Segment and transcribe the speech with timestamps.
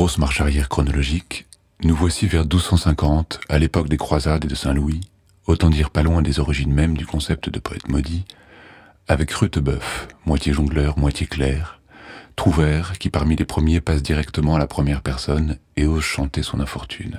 [0.00, 1.46] Grosse marche arrière chronologique,
[1.84, 5.02] nous voici vers 1250, à l'époque des croisades et de Saint-Louis,
[5.44, 8.24] autant dire pas loin des origines mêmes du concept de poète maudit,
[9.08, 11.82] avec Rutebeuf, moitié jongleur, moitié clair,
[12.34, 16.60] trouvère qui parmi les premiers passe directement à la première personne et ose chanter son
[16.60, 17.18] infortune.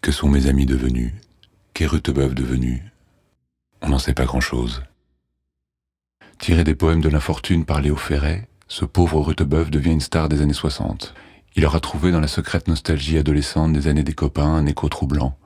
[0.00, 1.14] Que sont mes amis devenus?
[1.74, 2.84] Qu'est Rutebeuf devenu?
[3.80, 4.84] On n'en sait pas grand-chose.
[6.38, 10.40] Tiré des poèmes de l'infortune par Léo Ferret, ce pauvre Rutebeuf devient une star des
[10.40, 11.14] années 60.
[11.54, 15.36] Il aura trouvé dans la secrète nostalgie adolescente des années des copains un écho troublant,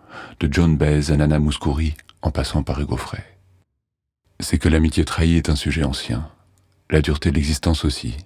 [0.41, 3.25] de John Baez à Nana Mouskouri, en passant par Hugo Frey.
[4.39, 6.29] C'est que l'amitié trahie est un sujet ancien,
[6.91, 8.17] la dureté de l'existence aussi.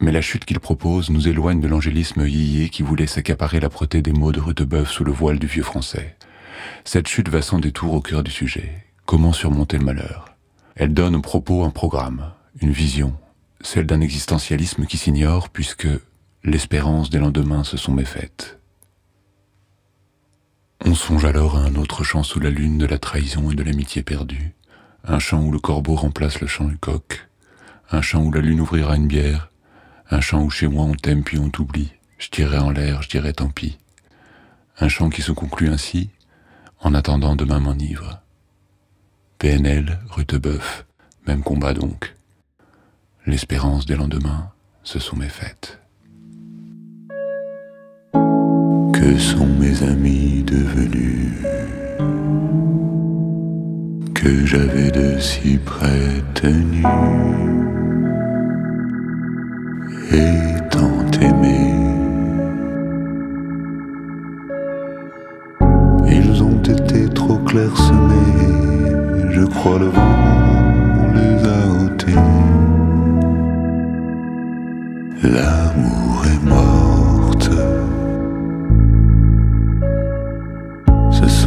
[0.00, 4.02] Mais la chute qu'il propose nous éloigne de l'angélisme yéyé qui voulait s'accaparer la proté
[4.02, 6.16] des mots de Rutebeuf sous le voile du vieux français.
[6.84, 8.84] Cette chute va sans détour au cœur du sujet.
[9.06, 10.36] Comment surmonter le malheur?
[10.74, 13.14] Elle donne au propos un programme, une vision,
[13.62, 15.88] celle d'un existentialisme qui s'ignore puisque
[16.46, 18.60] l'espérance des lendemains se sont méfaites.
[20.84, 23.64] On songe alors à un autre chant sous la lune de la trahison et de
[23.64, 24.54] l'amitié perdue,
[25.02, 27.28] un chant où le corbeau remplace le chant du coq,
[27.90, 29.50] un chant où la lune ouvrira une bière,
[30.08, 33.08] un chant où chez moi on t'aime puis on t'oublie, je tirerai en l'air, je
[33.08, 33.76] dirai tant pis.
[34.78, 36.10] Un chant qui se conclut ainsi,
[36.78, 38.20] en attendant demain m'enivre.
[39.38, 40.86] PNL, Rutebeuf,
[41.26, 42.14] même combat donc.
[43.26, 44.52] L'espérance des lendemains
[44.84, 45.80] se sont méfaites.
[49.06, 51.30] Que sont mes amis devenus
[54.12, 56.84] Que j'avais de si près tenus
[60.12, 61.72] et tant aimés.
[66.08, 68.32] Ils ont été trop clairsemés,
[69.30, 72.22] je crois le vent les a ôtés.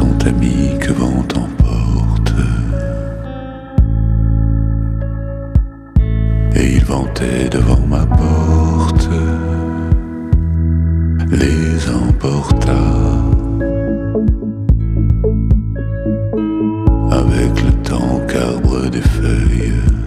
[0.00, 2.32] Ce sont amis que vent emporte.
[6.54, 9.10] Et ils vantaient devant ma porte.
[11.30, 12.80] Les emporta.
[17.10, 19.99] Avec le temps qu'arbre des feuilles.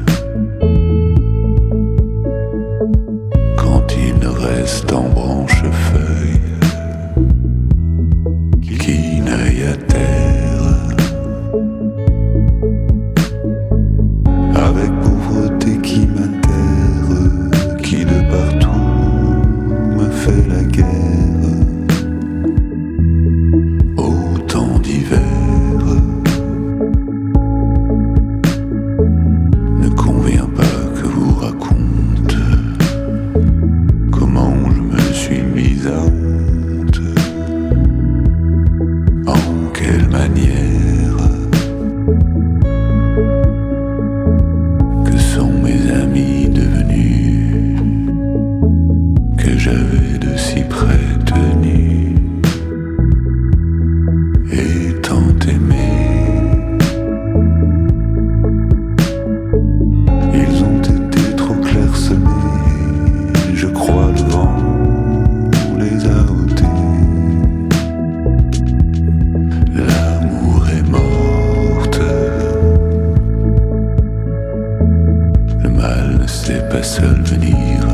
[76.24, 77.86] Ne pas seul venir.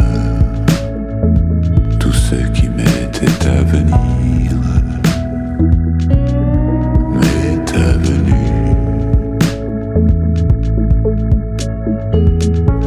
[2.00, 4.52] Tout ce qui m'était à venir
[7.16, 8.34] m'est avenu.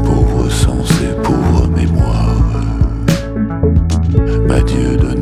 [0.04, 2.36] Pauvre sens et pauvre mémoire
[4.46, 5.21] m'a Dieu donné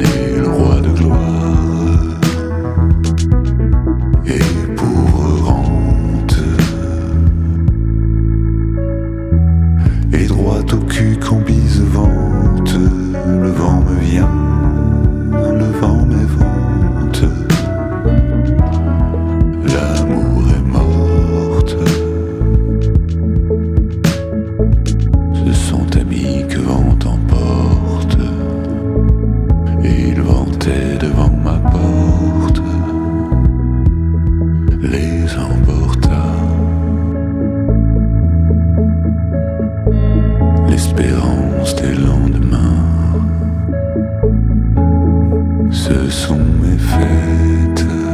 [45.90, 48.09] se sont méfaites.